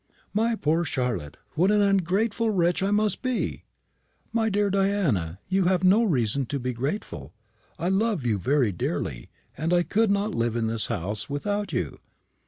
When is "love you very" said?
7.89-8.71